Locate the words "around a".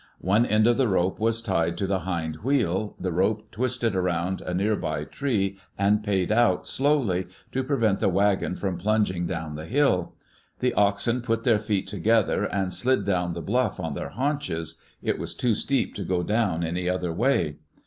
3.95-4.51